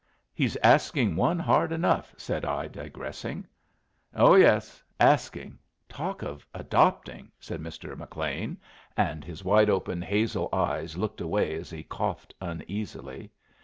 [0.33, 3.45] "He's asking one hard enough," said I, digressing.
[4.15, 5.59] "Oh yes; asking!
[5.87, 7.95] Talk of adopting" said Mr.
[7.95, 8.57] McLean,
[8.97, 13.31] and his wide open, hazel eyes looked away as he coughed uneasily.